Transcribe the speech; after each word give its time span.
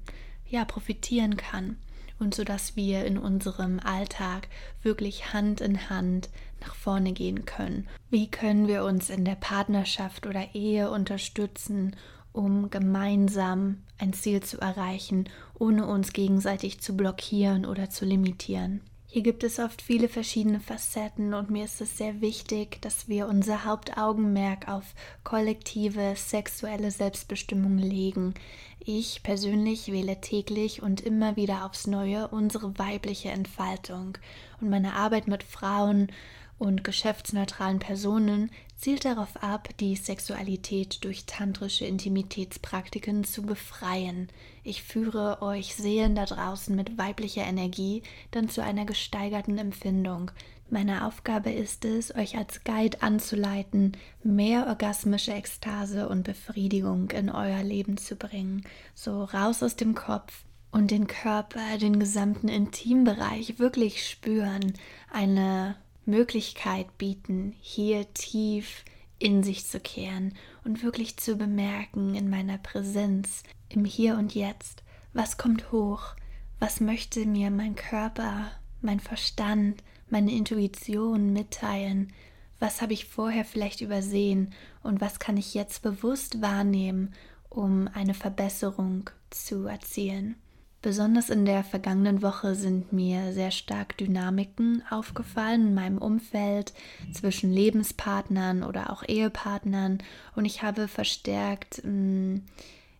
ja 0.50 0.66
profitieren 0.66 1.38
kann 1.38 1.78
und 2.20 2.36
sodass 2.36 2.76
wir 2.76 3.06
in 3.06 3.18
unserem 3.18 3.80
Alltag 3.80 4.50
wirklich 4.84 5.32
Hand 5.32 5.62
in 5.62 5.90
Hand 5.90 6.30
nach 6.60 6.76
vorne 6.76 7.14
gehen 7.14 7.46
können? 7.46 7.88
Wie 8.10 8.30
können 8.30 8.68
wir 8.68 8.84
uns 8.84 9.10
in 9.10 9.24
der 9.24 9.36
Partnerschaft 9.36 10.28
oder 10.28 10.54
Ehe 10.54 10.92
unterstützen, 10.92 11.96
um 12.34 12.70
gemeinsam 12.70 13.78
ein 13.98 14.12
Ziel 14.12 14.44
zu 14.44 14.60
erreichen, 14.60 15.30
ohne 15.58 15.86
uns 15.86 16.12
gegenseitig 16.12 16.82
zu 16.82 16.98
blockieren 16.98 17.66
oder 17.66 17.90
zu 17.90 18.04
limitieren? 18.04 18.82
Hier 19.12 19.24
gibt 19.24 19.44
es 19.44 19.58
oft 19.58 19.82
viele 19.82 20.08
verschiedene 20.08 20.60
Facetten 20.60 21.34
und 21.34 21.50
mir 21.50 21.66
ist 21.66 21.82
es 21.82 21.98
sehr 21.98 22.22
wichtig, 22.22 22.80
dass 22.84 23.08
wir 23.08 23.28
unser 23.28 23.66
Hauptaugenmerk 23.66 24.68
auf 24.68 24.94
kollektive 25.24 26.14
sexuelle 26.16 26.92
Selbstbestimmung 26.92 27.80
legen. 27.80 28.36
Ich 28.80 29.24
persönlich 29.24 29.92
wähle 29.92 30.22
täglich 30.22 30.84
und 30.84 31.02
immer 31.02 31.36
wieder 31.36 31.66
aufs 31.66 31.88
Neue 31.88 32.28
unsere 32.28 32.78
weibliche 32.78 33.32
Entfaltung 33.32 34.20
und 34.62 34.70
meine 34.70 34.94
Arbeit 34.94 35.28
mit 35.28 35.42
Frauen 35.42 36.12
und 36.60 36.84
geschäftsneutralen 36.84 37.80
Personen 37.80 38.52
zielt 38.76 39.06
darauf 39.06 39.42
ab, 39.42 39.70
die 39.80 39.96
Sexualität 39.96 41.04
durch 41.04 41.26
tantrische 41.26 41.86
Intimitätspraktiken 41.86 43.24
zu 43.24 43.42
befreien. 43.42 44.28
Ich 44.64 44.84
führe 44.84 45.42
euch 45.42 45.76
Seelen 45.76 46.16
da 46.16 46.26
draußen 46.26 46.76
mit 46.76 46.98
weiblicher 46.98 47.44
Energie 47.44 48.04
dann 48.32 48.50
zu 48.50 48.62
einer 48.62 48.86
gesteigerten 48.86 49.58
Empfindung. 49.58 50.32
Meine 50.70 51.08
Aufgabe 51.08 51.52
ist 51.52 51.84
es, 51.84 52.14
euch 52.14 52.38
als 52.38 52.64
Guide 52.64 53.02
anzuleiten, 53.02 53.98
mehr 54.22 54.68
orgasmische 54.68 55.34
Ekstase 55.34 56.08
und 56.08 56.24
Befriedigung 56.24 57.10
in 57.10 57.30
euer 57.30 57.64
Leben 57.64 57.98
zu 57.98 58.16
bringen. 58.16 58.64
So 58.94 59.24
raus 59.24 59.64
aus 59.64 59.76
dem 59.78 59.96
Kopf 59.96 60.44
und 60.72 60.92
den 60.92 61.08
Körper, 61.08 61.78
den 61.80 62.00
gesamten 62.00 62.50
Intimbereich 62.50 63.58
wirklich 63.58 64.08
spüren. 64.08 64.74
Eine 65.12 65.76
Möglichkeit 66.06 66.98
bieten, 66.98 67.56
hier 67.60 68.12
tief 68.14 68.84
in 69.20 69.44
sich 69.44 69.68
zu 69.68 69.80
kehren 69.80 70.34
und 70.64 70.84
wirklich 70.84 71.18
zu 71.18 71.36
bemerken 71.36 72.16
in 72.16 72.30
meiner 72.30 72.58
Präsenz, 72.58 73.44
im 73.68 73.86
Hier 73.86 74.18
und 74.18 74.34
Jetzt, 74.34 74.84
was 75.14 75.38
kommt 75.38 75.72
hoch, 75.72 76.16
was 76.60 76.80
möchte 76.80 77.26
mir 77.26 77.52
mein 77.52 77.76
Körper, 77.76 78.52
mein 78.82 79.00
Verstand, 79.00 79.84
meine 80.10 80.32
Intuition 80.32 81.34
mitteilen, 81.34 82.14
was 82.60 82.82
habe 82.82 82.94
ich 82.94 83.06
vorher 83.06 83.46
vielleicht 83.46 83.82
übersehen? 83.82 84.54
Und 84.84 85.02
was 85.02 85.20
kann 85.20 85.38
ich 85.38 85.54
jetzt 85.54 85.82
bewusst 85.82 86.42
wahrnehmen, 86.42 87.14
um 87.50 87.88
eine 87.94 88.14
Verbesserung 88.14 89.10
zu 89.30 89.66
erzielen. 89.66 90.36
Besonders 90.82 91.30
in 91.30 91.46
der 91.46 91.66
vergangenen 91.66 92.22
Woche 92.22 92.56
sind 92.56 92.94
mir 92.94 93.34
sehr 93.34 93.52
stark 93.52 93.98
Dynamiken 93.98 94.82
aufgefallen 94.90 95.68
in 95.68 95.74
meinem 95.74 95.98
Umfeld 95.98 96.74
zwischen 97.12 97.52
Lebenspartnern 97.52 98.64
oder 98.64 98.90
auch 98.90 99.04
Ehepartnern. 99.06 99.98
Und 100.36 100.46
ich 100.46 100.64
habe 100.64 100.88
verstärkt 100.88 101.82
mh, 101.84 101.92
mm, 101.92 102.42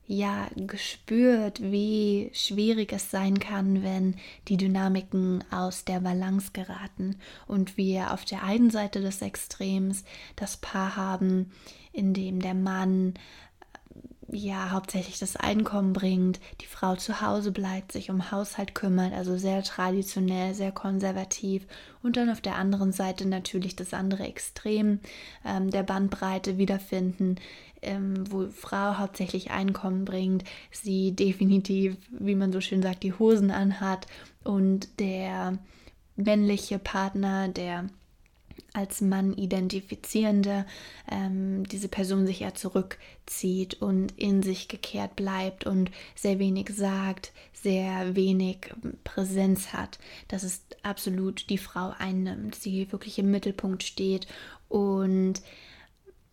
ja 0.08 0.50
gespürt, 0.56 1.62
wie 1.62 2.32
schwierig 2.34 2.92
es 2.92 3.12
sein 3.12 3.40
kann, 3.40 3.84
wenn 3.84 4.16
die 4.50 4.58
Dynamiken 4.58 5.44
aus 5.50 5.86
der 5.86 6.02
Balance 6.02 6.50
geraten. 6.52 7.16
Und 7.48 7.78
wir 7.78 8.12
auf 8.12 8.26
der 8.26 8.44
einen 8.44 8.72
Seite 8.72 9.00
des 9.00 9.22
Extrems 9.22 10.04
das 10.36 10.58
Paar 10.58 10.98
haben, 10.98 11.52
in 11.94 12.14
dem 12.14 12.42
der 12.42 12.56
Mann 12.56 13.14
ja 14.32 14.72
hauptsächlich 14.72 15.20
das 15.20 15.36
Einkommen 15.36 15.94
bringt, 15.94 16.40
die 16.62 16.66
Frau 16.66 16.96
zu 16.96 17.22
Hause 17.22 17.52
bleibt, 17.52 17.92
sich 17.92 18.10
um 18.10 18.32
Haushalt 18.32 18.76
kümmert, 18.76 19.14
also 19.14 19.38
sehr 19.38 19.64
traditionell, 19.64 20.54
sehr 20.54 20.72
konservativ. 20.72 21.66
Und 22.02 22.18
dann 22.18 22.30
auf 22.30 22.42
der 22.42 22.56
anderen 22.56 22.92
Seite 22.92 23.28
natürlich 23.28 23.76
das 23.76 23.94
andere 23.94 24.24
Extrem 24.24 25.00
ähm, 25.46 25.70
der 25.72 25.84
Bandbreite 25.84 26.58
wiederfinden, 26.58 27.36
ähm, 27.82 28.30
wo 28.32 28.48
Frau 28.50 28.98
hauptsächlich 28.98 29.52
Einkommen 29.52 30.06
bringt, 30.06 30.44
sie 30.72 31.16
definitiv, 31.16 31.98
wie 32.10 32.36
man 32.36 32.52
so 32.52 32.62
schön 32.62 32.82
sagt, 32.82 33.04
die 33.04 33.14
Hosen 33.14 33.52
anhat 33.52 34.08
und 34.44 35.00
der 35.00 35.58
männliche 36.16 36.80
Partner, 36.80 37.48
der 37.48 37.90
als 38.80 39.02
Mann 39.02 39.34
identifizierende 39.34 40.66
ähm, 41.12 41.64
diese 41.68 41.90
Person 41.90 42.26
sich 42.26 42.42
eher 42.42 42.56
zurückzieht 42.56 43.82
und 43.82 44.14
in 44.18 44.42
sich 44.42 44.70
gekehrt 44.70 45.18
bleibt 45.18 45.66
und 45.66 45.92
sehr 46.16 46.40
wenig 46.40 46.70
sagt, 46.70 47.34
sehr 47.52 48.16
wenig 48.16 48.74
Präsenz 49.04 49.74
hat, 49.74 50.00
dass 50.30 50.44
es 50.44 50.62
absolut 50.82 51.50
die 51.50 51.58
Frau 51.58 51.94
einnimmt, 52.00 52.56
sie 52.56 52.90
wirklich 52.92 53.20
im 53.20 53.32
Mittelpunkt 53.32 53.84
steht 53.84 54.28
und 54.70 55.42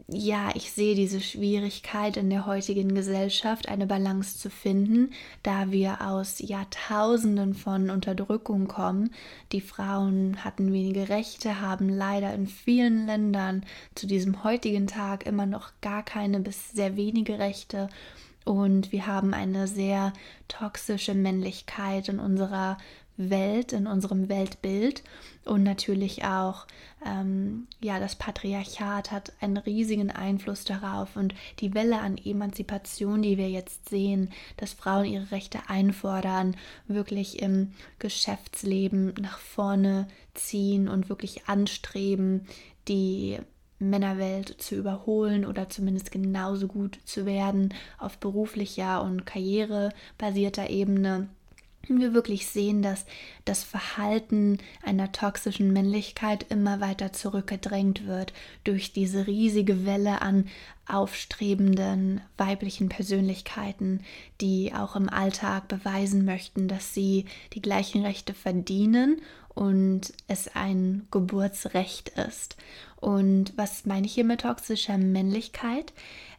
ja, 0.09 0.51
ich 0.55 0.71
sehe 0.71 0.95
diese 0.95 1.21
Schwierigkeit 1.21 2.17
in 2.17 2.31
der 2.31 2.47
heutigen 2.47 2.95
Gesellschaft, 2.95 3.69
eine 3.69 3.89
Balance 3.89 4.39
zu 4.39 4.51
finden, 4.51 5.11
da 5.43 5.73
wir 5.73 6.01
aus 6.01 6.39
Jahrtausenden 6.39 7.55
von 7.55 7.91
Unterdrückung 7.91 8.69
kommen. 8.69 9.13
Die 9.51 9.61
Frauen 9.61 10.45
hatten 10.45 10.73
wenige 10.73 11.09
Rechte, 11.09 11.61
haben 11.61 11.89
leider 11.89 12.33
in 12.35 12.47
vielen 12.47 13.07
Ländern 13.07 13.65
zu 13.97 14.07
diesem 14.07 14.45
heutigen 14.45 14.87
Tag 14.87 15.27
immer 15.27 15.47
noch 15.47 15.73
gar 15.81 16.05
keine 16.05 16.39
bis 16.39 16.71
sehr 16.71 16.97
wenige 16.97 17.41
Rechte. 17.41 17.89
Und 18.45 18.93
wir 18.93 19.09
haben 19.09 19.35
eine 19.35 19.67
sehr 19.67 20.13
toxische 20.47 21.15
Männlichkeit 21.15 22.09
in 22.09 22.21
unserer 22.21 22.79
Welt, 23.17 23.73
in 23.73 23.87
unserem 23.87 24.29
Weltbild. 24.29 25.03
Und 25.45 25.63
natürlich 25.63 26.25
auch 26.25 26.67
ähm, 27.05 27.67
ja 27.81 28.01
das 28.01 28.17
Patriarchat 28.17 29.13
hat 29.13 29.33
einen 29.41 29.57
riesigen 29.57 30.11
Einfluss 30.11 30.65
darauf 30.65 31.17
und 31.17 31.35
die 31.61 31.75
Welle 31.75 32.01
an 32.01 32.19
Emanzipation, 32.19 33.23
die 33.23 33.39
wir 33.39 33.49
jetzt 33.49 33.89
sehen, 33.89 34.31
dass 34.57 34.73
Frauen 34.73 35.05
ihre 35.05 35.31
Rechte 35.31 35.61
einfordern, 35.69 36.57
wirklich 36.89 37.41
im 37.41 37.73
Geschäftsleben 37.99 39.15
nach 39.21 39.39
vorne 39.39 40.09
ziehen 40.35 40.89
und 40.89 41.09
wirklich 41.09 41.49
anstreben, 41.49 42.47
die 42.89 43.39
Männerwelt 43.79 44.61
zu 44.61 44.75
überholen 44.75 45.45
oder 45.45 45.69
zumindest 45.69 46.11
genauso 46.11 46.67
gut 46.67 46.99
zu 47.05 47.27
werden 47.27 47.75
auf 47.99 48.19
beruflicher 48.19 49.03
und 49.03 49.27
karrierebasierter 49.27 50.71
Ebene 50.71 51.29
wir 51.89 52.15
wirklich 52.15 52.47
sehen, 52.49 52.83
dass 52.83 53.07
das 53.45 53.63
Verhalten 53.63 54.59
einer 54.83 55.13
toxischen 55.13 55.73
Männlichkeit 55.73 56.47
immer 56.51 56.81
weiter 56.81 57.13
zurückgedrängt 57.13 58.07
wird 58.07 58.33
durch 58.65 58.93
diese 58.93 59.27
riesige 59.27 59.87
Welle 59.87 60.23
an 60.23 60.49
aufstrebenden 60.89 62.21
weiblichen 62.37 62.89
Persönlichkeiten, 62.89 64.03
die 64.41 64.73
auch 64.75 64.97
im 64.97 65.09
Alltag 65.09 65.69
beweisen 65.69 66.25
möchten, 66.25 66.69
dass 66.69 66.95
sie 66.95 67.25
die 67.55 67.63
gleichen 67.63 68.05
Rechte 68.05 68.35
verdienen 68.35 69.21
und 69.57 70.13
es 70.29 70.55
ein 70.55 71.09
Geburtsrecht 71.11 72.11
ist. 72.11 72.57
Und 73.01 73.55
was 73.57 73.87
meine 73.87 74.07
ich 74.07 74.13
hier 74.13 74.25
mit 74.25 74.43
toxischer 74.43 74.99
Männlichkeit? 74.99 75.95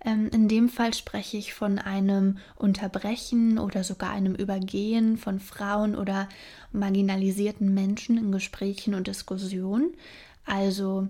Ähm, 0.05 0.29
in 0.31 0.47
dem 0.47 0.69
Fall 0.69 0.93
spreche 0.93 1.37
ich 1.37 1.53
von 1.53 1.79
einem 1.79 2.37
Unterbrechen 2.55 3.57
oder 3.57 3.83
sogar 3.83 4.11
einem 4.11 4.35
Übergehen 4.35 5.17
von 5.17 5.39
Frauen 5.39 5.95
oder 5.95 6.29
marginalisierten 6.71 7.73
Menschen 7.73 8.17
in 8.19 8.31
Gesprächen 8.31 8.93
und 8.93 9.07
Diskussionen. 9.07 9.95
Also 10.45 11.07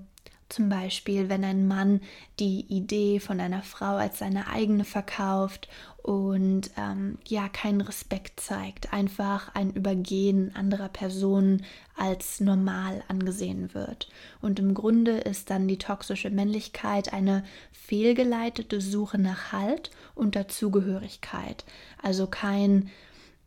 zum 0.48 0.70
Beispiel, 0.70 1.28
wenn 1.28 1.44
ein 1.44 1.68
Mann 1.68 2.00
die 2.40 2.62
Idee 2.70 3.20
von 3.20 3.42
einer 3.42 3.64
Frau 3.64 3.98
als 3.98 4.20
seine 4.20 4.48
eigene 4.48 4.86
verkauft 4.86 5.68
und 6.08 6.72
ähm, 6.78 7.18
ja 7.28 7.50
keinen 7.50 7.82
Respekt 7.82 8.40
zeigt, 8.40 8.94
einfach 8.94 9.54
ein 9.56 9.72
Übergehen 9.72 10.56
anderer 10.56 10.88
Personen 10.88 11.66
als 11.98 12.40
normal 12.40 13.04
angesehen 13.10 13.74
wird. 13.74 14.08
Und 14.40 14.58
im 14.58 14.74
Grunde 14.74 15.18
ist 15.18 15.50
dann 15.50 15.68
die 15.68 15.78
toxische 15.78 16.30
Männlichkeit 16.30 17.12
eine 17.12 17.44
fehlgeleitete 17.74 18.80
Suche 18.80 19.18
nach 19.18 19.52
Halt 19.52 19.92
und 20.16 20.38
Dazugehörigkeit. 20.38 21.66
Also 22.02 22.26
kein 22.28 22.90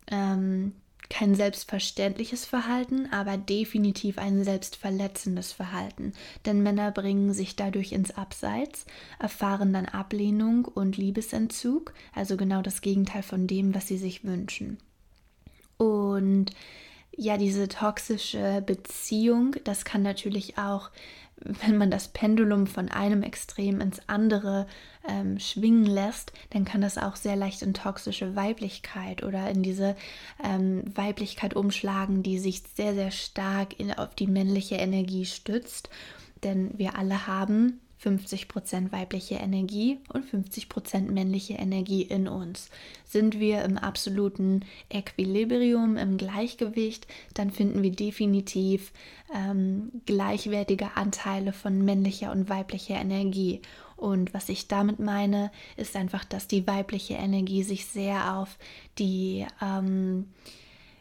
ähm, 0.08 0.74
kein 1.10 1.34
selbstverständliches 1.34 2.46
Verhalten, 2.46 3.12
aber 3.12 3.36
definitiv 3.36 4.16
ein 4.16 4.44
selbstverletzendes 4.44 5.52
Verhalten. 5.52 6.14
Denn 6.46 6.62
Männer 6.62 6.92
bringen 6.92 7.34
sich 7.34 7.56
dadurch 7.56 7.92
ins 7.92 8.16
Abseits, 8.16 8.86
erfahren 9.18 9.72
dann 9.72 9.86
Ablehnung 9.86 10.64
und 10.64 10.96
Liebesentzug, 10.96 11.92
also 12.14 12.36
genau 12.36 12.62
das 12.62 12.80
Gegenteil 12.80 13.22
von 13.22 13.46
dem, 13.46 13.74
was 13.74 13.88
sie 13.88 13.98
sich 13.98 14.24
wünschen. 14.24 14.78
Und 15.76 16.52
ja, 17.16 17.36
diese 17.36 17.68
toxische 17.68 18.62
Beziehung, 18.64 19.56
das 19.64 19.84
kann 19.84 20.02
natürlich 20.02 20.58
auch 20.58 20.90
wenn 21.40 21.78
man 21.78 21.90
das 21.90 22.08
Pendulum 22.08 22.66
von 22.66 22.88
einem 22.88 23.22
Extrem 23.22 23.80
ins 23.80 24.00
andere 24.08 24.66
ähm, 25.08 25.38
schwingen 25.38 25.86
lässt, 25.86 26.32
dann 26.50 26.64
kann 26.64 26.80
das 26.80 26.98
auch 26.98 27.16
sehr 27.16 27.36
leicht 27.36 27.62
in 27.62 27.74
toxische 27.74 28.36
Weiblichkeit 28.36 29.22
oder 29.22 29.48
in 29.48 29.62
diese 29.62 29.96
ähm, 30.44 30.82
Weiblichkeit 30.94 31.54
umschlagen, 31.54 32.22
die 32.22 32.38
sich 32.38 32.62
sehr, 32.74 32.94
sehr 32.94 33.10
stark 33.10 33.78
in, 33.80 33.92
auf 33.92 34.14
die 34.14 34.26
männliche 34.26 34.76
Energie 34.76 35.24
stützt. 35.24 35.88
Denn 36.42 36.78
wir 36.78 36.96
alle 36.96 37.26
haben 37.26 37.80
50% 38.02 38.92
weibliche 38.92 39.34
Energie 39.36 39.98
und 40.12 40.24
50% 40.24 41.10
männliche 41.10 41.54
Energie 41.54 42.02
in 42.02 42.28
uns. 42.28 42.70
Sind 43.04 43.38
wir 43.38 43.62
im 43.64 43.76
absoluten 43.76 44.64
Equilibrium, 44.88 45.96
im 45.96 46.16
Gleichgewicht, 46.16 47.06
dann 47.34 47.50
finden 47.50 47.82
wir 47.82 47.92
definitiv 47.92 48.92
ähm, 49.34 49.90
gleichwertige 50.06 50.96
Anteile 50.96 51.52
von 51.52 51.84
männlicher 51.84 52.32
und 52.32 52.48
weiblicher 52.48 52.96
Energie. 52.96 53.60
Und 53.96 54.32
was 54.32 54.48
ich 54.48 54.66
damit 54.66 54.98
meine, 54.98 55.50
ist 55.76 55.94
einfach, 55.94 56.24
dass 56.24 56.48
die 56.48 56.66
weibliche 56.66 57.14
Energie 57.14 57.62
sich 57.62 57.84
sehr 57.84 58.38
auf 58.38 58.58
die 58.98 59.46
ähm, 59.60 60.26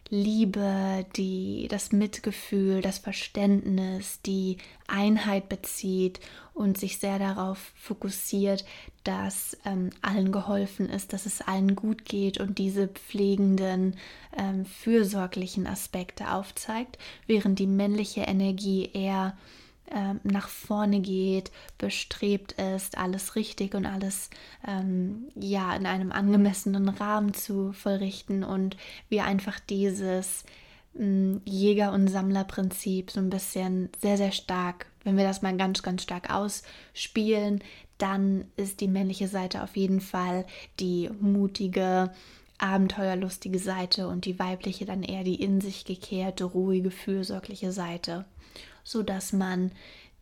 Liebe, 0.09 1.05
die, 1.15 1.67
das 1.69 1.91
Mitgefühl, 1.91 2.81
das 2.81 2.97
Verständnis, 2.97 4.21
die 4.21 4.57
Einheit 4.87 5.49
bezieht 5.49 6.19
und 6.53 6.77
sich 6.77 6.97
sehr 6.97 7.19
darauf 7.19 7.71
fokussiert, 7.75 8.65
dass 9.03 9.55
ähm, 9.65 9.91
allen 10.01 10.31
geholfen 10.31 10.89
ist, 10.89 11.13
dass 11.13 11.25
es 11.25 11.41
allen 11.41 11.75
gut 11.75 12.05
geht 12.05 12.39
und 12.39 12.57
diese 12.57 12.87
pflegenden, 12.87 13.95
ähm, 14.35 14.65
fürsorglichen 14.65 15.67
Aspekte 15.67 16.31
aufzeigt, 16.31 16.97
während 17.27 17.59
die 17.59 17.67
männliche 17.67 18.21
Energie 18.21 18.89
eher 18.91 19.37
ähm, 19.91 20.19
nach 20.23 20.47
vorne 20.47 20.99
geht, 20.99 21.51
bestrebt 21.77 22.53
ist, 22.53 22.97
alles 22.97 23.35
richtig 23.35 23.73
und 23.73 23.85
alles 23.85 24.29
ähm, 24.67 25.29
ja 25.35 25.75
in 25.75 25.85
einem 25.85 26.11
angemessenen 26.11 26.89
Rahmen 26.89 27.33
zu 27.33 27.73
vollrichten 27.73 28.43
und 28.43 28.77
wir 29.09 29.25
einfach 29.25 29.59
dieses 29.59 30.43
ähm, 30.97 31.41
Jäger- 31.45 31.91
und 31.91 32.07
Sammlerprinzip 32.07 33.09
so 33.09 33.19
ein 33.19 33.31
bisschen 33.31 33.89
sehr, 33.99 34.17
sehr 34.17 34.31
stark, 34.31 34.85
wenn 35.03 35.17
wir 35.17 35.23
das 35.23 35.41
mal 35.41 35.57
ganz, 35.57 35.81
ganz 35.81 36.03
stark 36.03 36.29
ausspielen, 36.29 37.63
dann 37.97 38.45
ist 38.57 38.81
die 38.81 38.87
männliche 38.87 39.27
Seite 39.27 39.63
auf 39.63 39.75
jeden 39.75 40.01
Fall 40.01 40.45
die 40.79 41.09
mutige, 41.19 42.11
abenteuerlustige 42.59 43.59
Seite 43.59 44.07
und 44.07 44.25
die 44.25 44.37
weibliche 44.37 44.85
dann 44.85 45.01
eher 45.01 45.23
die 45.23 45.41
in 45.41 45.61
sich 45.61 45.85
gekehrte, 45.85 46.43
ruhige, 46.43 46.91
fürsorgliche 46.91 47.71
Seite 47.71 48.25
so 48.89 49.03
dass 49.03 49.33
man 49.33 49.71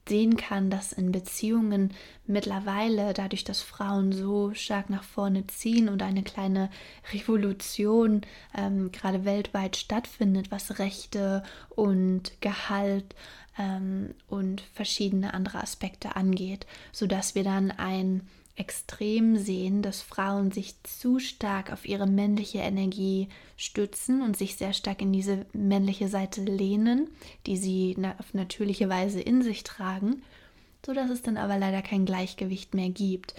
sehen 0.08 0.38
kann, 0.38 0.70
dass 0.70 0.94
in 0.94 1.12
Beziehungen 1.12 1.94
mittlerweile, 2.26 3.14
dadurch, 3.14 3.44
dass 3.44 3.62
Frauen 3.62 4.12
so 4.14 4.54
stark 4.54 4.90
nach 4.90 5.04
vorne 5.04 5.48
ziehen 5.48 5.90
und 5.90 6.02
eine 6.02 6.24
kleine 6.24 6.70
Revolution 7.14 8.22
ähm, 8.56 8.92
gerade 8.92 9.26
weltweit 9.26 9.76
stattfindet, 9.76 10.50
was 10.50 10.80
Rechte 10.80 11.44
und 11.70 12.40
Gehalt 12.42 13.16
ähm, 13.58 14.14
und 14.28 14.62
verschiedene 14.74 15.34
andere 15.34 15.62
Aspekte 15.62 16.16
angeht, 16.16 16.66
sodass 16.92 17.36
wir 17.36 17.44
dann 17.44 17.72
ein 17.72 18.28
extrem 18.58 19.38
sehen, 19.38 19.84
dass 19.84 20.02
Frauen 20.02 20.52
sich 20.52 20.82
zu 20.84 21.20
stark 21.20 21.72
auf 21.72 21.88
ihre 21.88 22.08
männliche 22.08 22.58
Energie 22.58 23.30
stützen 23.56 24.24
und 24.24 24.36
sich 24.36 24.56
sehr 24.56 24.74
stark 24.74 25.02
in 25.02 25.14
diese 25.14 25.46
männliche 25.54 26.08
Seite 26.08 26.42
lehnen, 26.42 27.08
die 27.46 27.58
sie 27.58 27.96
auf 28.18 28.34
natürliche 28.34 28.90
Weise 28.90 29.22
in 29.22 29.44
sich 29.44 29.64
tragen, 29.64 30.24
sodass 30.84 31.12
es 31.12 31.22
dann 31.22 31.38
aber 31.38 31.58
leider 31.60 31.84
kein 31.84 32.06
Gleichgewicht 32.06 32.74
mehr 32.74 32.90
gibt. 32.90 33.36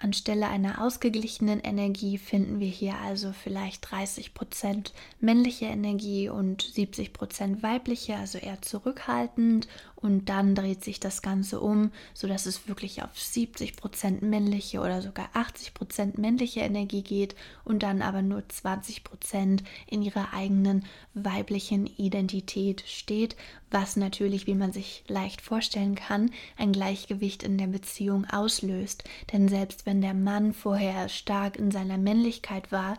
Anstelle 0.00 0.48
einer 0.48 0.80
ausgeglichenen 0.80 1.58
Energie 1.60 2.18
finden 2.18 2.60
wir 2.60 2.68
hier 2.68 2.94
also 3.04 3.32
vielleicht 3.32 3.84
30% 3.86 4.92
männliche 5.20 5.66
Energie 5.66 6.28
und 6.28 6.62
70% 6.62 7.62
weibliche, 7.62 8.16
also 8.16 8.38
eher 8.38 8.62
zurückhaltend. 8.62 9.66
Und 10.00 10.28
dann 10.28 10.54
dreht 10.54 10.84
sich 10.84 11.00
das 11.00 11.22
Ganze 11.22 11.60
um, 11.60 11.90
sodass 12.14 12.46
es 12.46 12.68
wirklich 12.68 13.02
auf 13.02 13.10
70% 13.16 14.24
männliche 14.24 14.78
oder 14.78 15.02
sogar 15.02 15.28
80% 15.34 16.20
männliche 16.20 16.60
Energie 16.60 17.02
geht 17.02 17.34
und 17.64 17.82
dann 17.82 18.00
aber 18.00 18.22
nur 18.22 18.40
20% 18.40 19.60
in 19.88 20.02
ihrer 20.02 20.32
eigenen 20.32 20.84
weiblichen 21.14 21.86
Identität 21.86 22.84
steht, 22.86 23.34
was 23.72 23.96
natürlich, 23.96 24.46
wie 24.46 24.54
man 24.54 24.72
sich 24.72 25.02
leicht 25.08 25.40
vorstellen 25.40 25.96
kann, 25.96 26.30
ein 26.56 26.70
Gleichgewicht 26.70 27.42
in 27.42 27.58
der 27.58 27.66
Beziehung 27.66 28.24
auslöst. 28.24 29.02
Denn 29.32 29.48
selbst 29.48 29.84
wenn 29.84 30.00
der 30.00 30.14
Mann 30.14 30.52
vorher 30.52 31.08
stark 31.08 31.56
in 31.56 31.72
seiner 31.72 31.98
Männlichkeit 31.98 32.70
war 32.70 32.98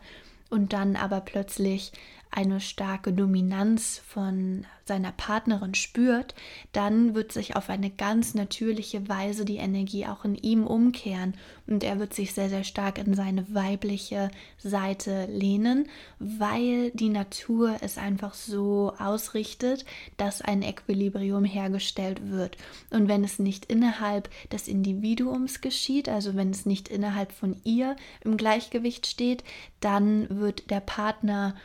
und 0.50 0.74
dann 0.74 0.98
aber 0.98 1.22
plötzlich 1.22 1.94
eine 2.31 2.62
starke 2.62 3.12
Dominanz 3.12 4.01
von 4.07 4.65
seiner 4.86 5.12
Partnerin 5.12 5.74
spürt, 5.75 6.36
dann 6.71 7.15
wird 7.15 7.31
sich 7.31 7.55
auf 7.55 7.69
eine 7.69 7.89
ganz 7.89 8.33
natürliche 8.33 9.07
Weise 9.07 9.45
die 9.45 9.57
Energie 9.57 10.05
auch 10.05 10.25
in 10.25 10.36
ihm 10.36 10.65
umkehren 10.65 11.36
und 11.67 11.83
er 11.83 12.00
wird 12.00 12.13
sich 12.13 12.33
sehr, 12.33 12.50
sehr 12.50 12.63
stark 12.63 12.98
in 12.98 13.13
seine 13.13 13.53
weibliche 13.53 14.29
Seite 14.57 15.25
lehnen, 15.25 15.88
weil 16.17 16.91
die 16.91 17.09
Natur 17.09 17.77
es 17.81 17.98
einfach 17.98 18.33
so 18.33 18.93
ausrichtet, 18.98 19.86
dass 20.17 20.41
ein 20.41 20.62
Equilibrium 20.62 21.45
hergestellt 21.45 22.31
wird. 22.31 22.57
Und 22.89 23.07
wenn 23.07 23.24
es 23.24 23.39
nicht 23.39 23.65
innerhalb 23.65 24.29
des 24.51 24.67
Individuums 24.67 25.62
geschieht, 25.62 26.09
also 26.09 26.36
wenn 26.36 26.50
es 26.50 26.65
nicht 26.65 26.89
innerhalb 26.89 27.31
von 27.31 27.55
ihr 27.63 27.95
im 28.24 28.38
Gleichgewicht 28.38 29.05
steht, 29.05 29.43
dann 29.79 30.27
wird 30.29 30.69
der 30.71 30.79
Partner 30.79 31.55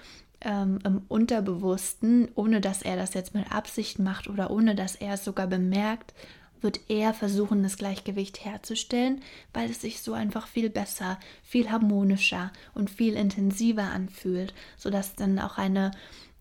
ähm, 0.44 0.78
im 0.84 1.02
Unterbewussten, 1.08 2.28
ohne 2.34 2.60
dass 2.60 2.82
er 2.82 2.96
das 2.96 3.14
jetzt 3.14 3.34
mit 3.34 3.50
Absicht 3.50 3.98
macht 3.98 4.28
oder 4.28 4.50
ohne 4.50 4.74
dass 4.74 4.94
er 4.94 5.14
es 5.14 5.24
sogar 5.24 5.46
bemerkt, 5.46 6.14
wird 6.60 6.80
er 6.88 7.12
versuchen, 7.12 7.62
das 7.62 7.76
Gleichgewicht 7.76 8.44
herzustellen, 8.44 9.20
weil 9.52 9.70
es 9.70 9.82
sich 9.82 10.00
so 10.00 10.14
einfach 10.14 10.46
viel 10.46 10.70
besser, 10.70 11.18
viel 11.42 11.70
harmonischer 11.70 12.52
und 12.72 12.88
viel 12.90 13.14
intensiver 13.14 13.84
anfühlt, 13.84 14.54
sodass 14.76 15.14
dann 15.14 15.38
auch 15.38 15.58
eine 15.58 15.90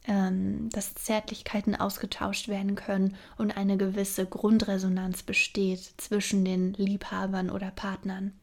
ähm, 0.05 0.69
dass 0.69 0.95
Zärtlichkeiten 0.95 1.75
ausgetauscht 1.75 2.49
werden 2.49 2.75
können 2.75 3.15
und 3.37 3.55
eine 3.55 3.77
gewisse 3.77 4.25
Grundresonanz 4.25 5.23
besteht 5.23 5.79
zwischen 5.97 6.43
den 6.43 6.73
Liebhabern 6.73 7.49
oder 7.49 7.71
Partnern. 7.71 8.33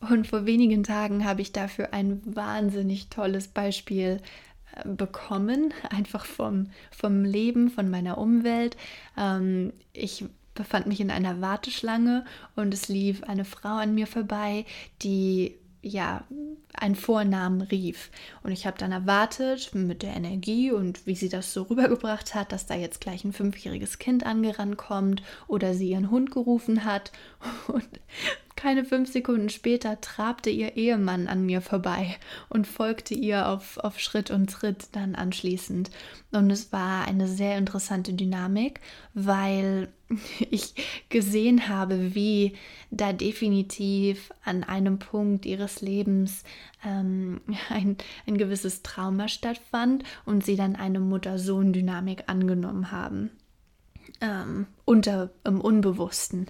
Und 0.00 0.26
vor 0.28 0.46
wenigen 0.46 0.84
Tagen 0.84 1.24
habe 1.24 1.42
ich 1.42 1.52
dafür 1.52 1.92
ein 1.92 2.20
wahnsinnig 2.24 3.08
tolles 3.08 3.48
Beispiel 3.48 4.20
bekommen, 4.84 5.72
einfach 5.90 6.24
vom, 6.24 6.70
vom 6.90 7.24
Leben, 7.24 7.70
von 7.70 7.90
meiner 7.90 8.18
Umwelt. 8.18 8.76
Ähm, 9.16 9.72
ich 9.92 10.24
befand 10.54 10.86
mich 10.86 11.00
in 11.00 11.10
einer 11.10 11.40
Warteschlange 11.40 12.24
und 12.56 12.74
es 12.74 12.88
lief 12.88 13.22
eine 13.22 13.44
Frau 13.44 13.76
an 13.76 13.94
mir 13.94 14.06
vorbei, 14.06 14.66
die 15.02 15.54
ja 15.82 16.24
einen 16.74 16.96
Vornamen 16.96 17.62
rief. 17.62 18.10
Und 18.42 18.52
ich 18.52 18.66
habe 18.66 18.78
dann 18.78 18.92
erwartet, 18.92 19.74
mit 19.74 20.02
der 20.02 20.14
Energie 20.14 20.72
und 20.72 21.06
wie 21.06 21.14
sie 21.14 21.28
das 21.28 21.52
so 21.52 21.62
rübergebracht 21.62 22.34
hat, 22.34 22.52
dass 22.52 22.66
da 22.66 22.74
jetzt 22.74 23.00
gleich 23.00 23.24
ein 23.24 23.32
fünfjähriges 23.32 23.98
Kind 23.98 24.26
angerannt 24.26 24.76
kommt 24.76 25.22
oder 25.46 25.74
sie 25.74 25.90
ihren 25.90 26.10
Hund 26.10 26.30
gerufen 26.30 26.84
hat. 26.84 27.12
Und 27.68 27.88
keine 28.58 28.84
fünf 28.84 29.12
Sekunden 29.12 29.50
später 29.50 30.00
trabte 30.00 30.50
ihr 30.50 30.76
Ehemann 30.76 31.28
an 31.28 31.46
mir 31.46 31.60
vorbei 31.60 32.16
und 32.48 32.66
folgte 32.66 33.14
ihr 33.14 33.48
auf, 33.48 33.78
auf 33.78 34.00
Schritt 34.00 34.32
und 34.32 34.50
Tritt 34.50 34.88
dann 34.96 35.14
anschließend. 35.14 35.92
Und 36.32 36.50
es 36.50 36.72
war 36.72 37.06
eine 37.06 37.28
sehr 37.28 37.56
interessante 37.56 38.14
Dynamik, 38.14 38.80
weil 39.14 39.90
ich 40.50 40.74
gesehen 41.08 41.68
habe, 41.68 42.16
wie 42.16 42.56
da 42.90 43.12
definitiv 43.12 44.32
an 44.44 44.64
einem 44.64 44.98
Punkt 44.98 45.46
ihres 45.46 45.80
Lebens 45.80 46.42
ähm, 46.84 47.40
ein, 47.68 47.96
ein 48.26 48.38
gewisses 48.38 48.82
Trauma 48.82 49.28
stattfand 49.28 50.02
und 50.26 50.44
sie 50.44 50.56
dann 50.56 50.74
eine 50.74 50.98
Mutter-Sohn-Dynamik 50.98 52.24
angenommen 52.26 52.90
haben 52.90 53.30
ähm, 54.20 54.66
unter 54.84 55.30
im 55.44 55.60
Unbewussten 55.60 56.46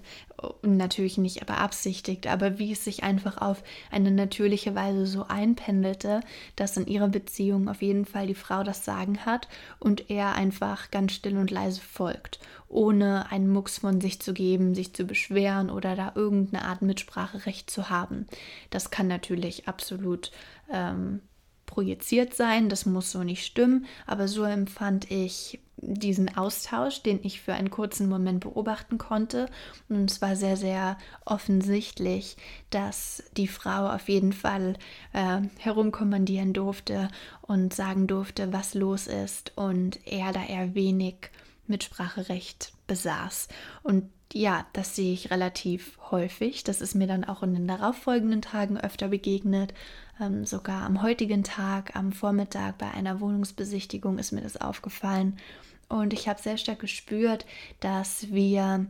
natürlich 0.61 1.17
nicht 1.17 1.45
beabsichtigt, 1.45 2.27
aber 2.27 2.57
wie 2.57 2.71
es 2.71 2.83
sich 2.83 3.03
einfach 3.03 3.37
auf 3.39 3.63
eine 3.91 4.11
natürliche 4.11 4.73
Weise 4.75 5.05
so 5.05 5.25
einpendelte, 5.27 6.21
dass 6.55 6.77
in 6.77 6.87
ihrer 6.87 7.09
Beziehung 7.09 7.67
auf 7.67 7.81
jeden 7.81 8.05
Fall 8.05 8.27
die 8.27 8.35
Frau 8.35 8.63
das 8.63 8.85
Sagen 8.85 9.25
hat 9.25 9.47
und 9.79 10.09
er 10.09 10.35
einfach 10.35 10.91
ganz 10.91 11.11
still 11.11 11.37
und 11.37 11.51
leise 11.51 11.81
folgt, 11.81 12.39
ohne 12.67 13.31
einen 13.31 13.49
Mucks 13.49 13.79
von 13.79 14.01
sich 14.01 14.21
zu 14.21 14.33
geben, 14.33 14.75
sich 14.75 14.93
zu 14.93 15.03
beschweren 15.03 15.69
oder 15.69 15.95
da 15.95 16.13
irgendeine 16.15 16.65
Art 16.65 16.81
Mitspracherecht 16.81 17.69
zu 17.69 17.89
haben. 17.89 18.25
Das 18.69 18.91
kann 18.91 19.07
natürlich 19.07 19.67
absolut 19.67 20.31
ähm, 20.71 21.21
projiziert 21.69 22.33
sein, 22.33 22.67
das 22.67 22.87
muss 22.87 23.11
so 23.11 23.23
nicht 23.23 23.45
stimmen, 23.45 23.85
aber 24.07 24.27
so 24.27 24.43
empfand 24.43 25.11
ich 25.11 25.59
diesen 25.77 26.35
Austausch, 26.35 27.03
den 27.03 27.19
ich 27.23 27.41
für 27.41 27.53
einen 27.53 27.69
kurzen 27.69 28.09
Moment 28.09 28.41
beobachten 28.41 28.97
konnte. 28.97 29.49
Und 29.87 30.09
es 30.09 30.21
war 30.21 30.35
sehr, 30.35 30.57
sehr 30.57 30.97
offensichtlich, 31.25 32.37
dass 32.71 33.23
die 33.37 33.47
Frau 33.47 33.87
auf 33.87 34.09
jeden 34.09 34.33
Fall 34.33 34.77
äh, 35.13 35.41
herumkommandieren 35.59 36.53
durfte 36.53 37.07
und 37.41 37.73
sagen 37.73 38.07
durfte, 38.07 38.51
was 38.51 38.73
los 38.73 39.07
ist 39.07 39.53
und 39.55 39.99
er 40.05 40.33
da 40.33 40.43
eher 40.43 40.73
wenig 40.73 41.29
Mitspracherecht 41.67 42.73
besaß. 42.87 43.47
Und 43.83 44.09
ja, 44.33 44.65
das 44.73 44.95
sehe 44.95 45.13
ich 45.13 45.31
relativ 45.31 45.97
häufig. 46.11 46.63
Das 46.63 46.81
ist 46.81 46.95
mir 46.95 47.07
dann 47.07 47.23
auch 47.23 47.41
in 47.43 47.53
den 47.53 47.67
darauffolgenden 47.67 48.41
Tagen 48.41 48.79
öfter 48.79 49.07
begegnet. 49.07 49.73
Ähm, 50.19 50.45
sogar 50.45 50.83
am 50.83 51.01
heutigen 51.01 51.43
Tag, 51.43 51.95
am 51.95 52.11
Vormittag 52.11 52.77
bei 52.77 52.91
einer 52.91 53.19
Wohnungsbesichtigung 53.21 54.19
ist 54.19 54.31
mir 54.31 54.41
das 54.41 54.57
aufgefallen. 54.57 55.37
Und 55.87 56.13
ich 56.13 56.29
habe 56.29 56.41
sehr 56.41 56.57
stark 56.57 56.79
gespürt, 56.79 57.45
dass 57.79 58.31
wir 58.31 58.85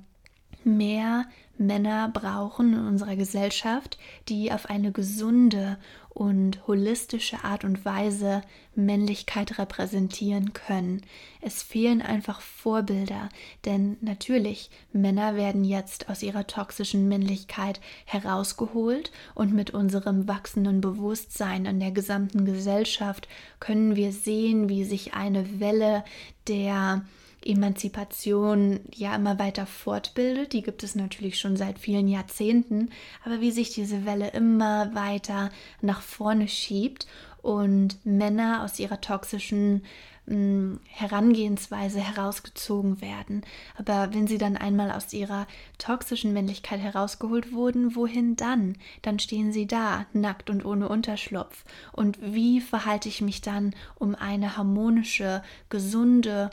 mehr 0.65 1.25
Männer 1.59 2.09
brauchen 2.13 2.73
in 2.73 2.87
unserer 2.87 3.17
Gesellschaft, 3.17 3.97
die 4.29 4.51
auf 4.51 4.69
eine 4.69 4.91
gesunde 4.93 5.77
und 6.09 6.65
holistische 6.67 7.43
Art 7.43 7.63
und 7.63 7.85
Weise 7.85 8.41
Männlichkeit 8.75 9.59
repräsentieren 9.59 10.53
können. 10.53 11.01
Es 11.41 11.61
fehlen 11.61 12.01
einfach 12.01 12.41
Vorbilder, 12.41 13.29
denn 13.65 13.97
natürlich, 14.01 14.69
Männer 14.93 15.35
werden 15.35 15.63
jetzt 15.63 16.09
aus 16.09 16.23
ihrer 16.23 16.47
toxischen 16.47 17.07
Männlichkeit 17.09 17.81
herausgeholt 18.05 19.11
und 19.35 19.53
mit 19.53 19.71
unserem 19.71 20.27
wachsenden 20.27 20.81
Bewusstsein 20.81 21.65
in 21.65 21.79
der 21.79 21.91
gesamten 21.91 22.45
Gesellschaft 22.45 23.27
können 23.59 23.95
wir 23.95 24.13
sehen, 24.13 24.69
wie 24.69 24.85
sich 24.85 25.13
eine 25.13 25.59
Welle 25.59 26.03
der 26.47 27.03
Emanzipation 27.43 28.79
ja 28.93 29.15
immer 29.15 29.39
weiter 29.39 29.65
fortbildet. 29.65 30.53
Die 30.53 30.61
gibt 30.61 30.83
es 30.83 30.95
natürlich 30.95 31.39
schon 31.39 31.57
seit 31.57 31.79
vielen 31.79 32.07
Jahrzehnten, 32.07 32.89
aber 33.23 33.41
wie 33.41 33.51
sich 33.51 33.73
diese 33.73 34.05
Welle 34.05 34.29
immer 34.31 34.93
weiter 34.93 35.49
nach 35.81 36.01
vorne 36.01 36.47
schiebt 36.47 37.07
und 37.41 38.05
Männer 38.05 38.63
aus 38.63 38.79
ihrer 38.79 38.99
toxischen 38.99 39.83
mm, 40.25 40.75
Herangehensweise 40.85 41.99
herausgezogen 41.99 43.01
werden. 43.01 43.43
Aber 43.77 44.13
wenn 44.13 44.27
sie 44.27 44.37
dann 44.37 44.57
einmal 44.57 44.91
aus 44.91 45.13
ihrer 45.13 45.47
toxischen 45.77 46.33
Männlichkeit 46.33 46.81
herausgeholt 46.81 47.53
wurden, 47.53 47.95
wohin 47.95 48.35
dann? 48.35 48.75
Dann 49.01 49.19
stehen 49.19 49.53
sie 49.53 49.67
da, 49.67 50.05
nackt 50.11 50.49
und 50.49 50.65
ohne 50.65 50.89
Unterschlupf. 50.89 51.63
Und 51.93 52.19
wie 52.21 52.59
verhalte 52.59 53.07
ich 53.07 53.21
mich 53.21 53.41
dann, 53.41 53.73
um 53.95 54.15
eine 54.15 54.57
harmonische, 54.57 55.41
gesunde 55.69 56.49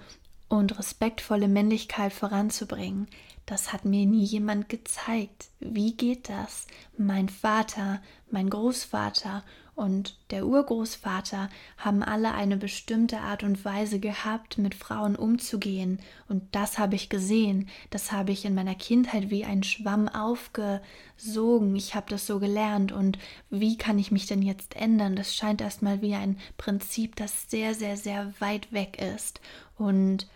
und 0.48 0.78
respektvolle 0.78 1.48
Männlichkeit 1.48 2.12
voranzubringen. 2.12 3.08
Das 3.46 3.72
hat 3.72 3.84
mir 3.84 4.06
nie 4.06 4.24
jemand 4.24 4.68
gezeigt. 4.68 5.50
Wie 5.60 5.96
geht 5.96 6.28
das? 6.28 6.66
Mein 6.96 7.28
Vater, 7.28 8.00
mein 8.30 8.50
Großvater 8.50 9.44
und 9.76 10.16
der 10.30 10.46
Urgroßvater 10.46 11.50
haben 11.76 12.02
alle 12.02 12.32
eine 12.32 12.56
bestimmte 12.56 13.18
Art 13.18 13.42
und 13.42 13.62
Weise 13.62 14.00
gehabt, 14.00 14.56
mit 14.56 14.74
Frauen 14.74 15.16
umzugehen. 15.16 16.00
Und 16.30 16.42
das 16.52 16.78
habe 16.78 16.94
ich 16.94 17.10
gesehen. 17.10 17.68
Das 17.90 18.10
habe 18.10 18.32
ich 18.32 18.46
in 18.46 18.54
meiner 18.54 18.74
Kindheit 18.74 19.28
wie 19.28 19.44
ein 19.44 19.62
Schwamm 19.62 20.08
aufgesogen. 20.08 21.76
Ich 21.76 21.94
habe 21.94 22.06
das 22.08 22.26
so 22.26 22.38
gelernt. 22.38 22.90
Und 22.90 23.18
wie 23.50 23.76
kann 23.76 23.98
ich 23.98 24.10
mich 24.10 24.24
denn 24.24 24.40
jetzt 24.40 24.74
ändern? 24.76 25.14
Das 25.14 25.36
scheint 25.36 25.60
erstmal 25.60 26.00
wie 26.00 26.14
ein 26.14 26.38
Prinzip, 26.56 27.14
das 27.14 27.50
sehr, 27.50 27.74
sehr, 27.74 27.98
sehr 27.98 28.32
weit 28.38 28.72
weg 28.72 28.98
ist. 28.98 29.42
Und 29.76 30.26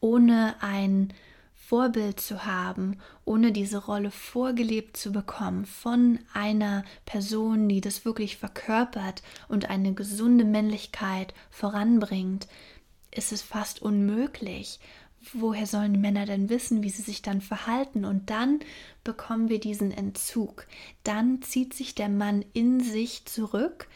ohne 0.00 0.56
ein 0.62 1.12
Vorbild 1.70 2.18
zu 2.18 2.46
haben, 2.46 2.98
ohne 3.24 3.52
diese 3.52 3.78
Rolle 3.78 4.10
vorgelebt 4.10 4.96
zu 4.96 5.12
bekommen 5.12 5.66
von 5.66 6.18
einer 6.32 6.82
Person, 7.06 7.68
die 7.68 7.80
das 7.80 8.04
wirklich 8.04 8.38
verkörpert 8.38 9.22
und 9.46 9.70
eine 9.70 9.94
gesunde 9.94 10.44
Männlichkeit 10.44 11.32
voranbringt, 11.48 12.48
ist 13.12 13.30
es 13.30 13.42
fast 13.42 13.82
unmöglich. 13.82 14.80
Woher 15.32 15.68
sollen 15.68 15.92
die 15.92 16.00
Männer 16.00 16.26
denn 16.26 16.48
wissen, 16.48 16.82
wie 16.82 16.90
sie 16.90 17.02
sich 17.02 17.22
dann 17.22 17.40
verhalten? 17.40 18.04
Und 18.04 18.30
dann 18.30 18.58
bekommen 19.04 19.48
wir 19.48 19.60
diesen 19.60 19.92
Entzug. 19.92 20.66
Dann 21.04 21.40
zieht 21.40 21.74
sich 21.74 21.94
der 21.94 22.08
Mann 22.08 22.44
in 22.52 22.80
sich 22.80 23.26
zurück, 23.26 23.86